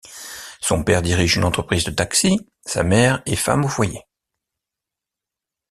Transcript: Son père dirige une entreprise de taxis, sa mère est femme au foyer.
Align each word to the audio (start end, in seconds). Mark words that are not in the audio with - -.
Son 0.61 0.83
père 0.83 1.03
dirige 1.03 1.35
une 1.35 1.43
entreprise 1.43 1.83
de 1.83 1.91
taxis, 1.91 2.39
sa 2.65 2.81
mère 2.81 3.21
est 3.27 3.35
femme 3.35 3.65
au 3.65 3.67
foyer. 3.67 4.01